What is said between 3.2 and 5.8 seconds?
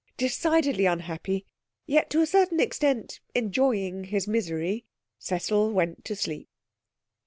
enjoying his misery, Cecil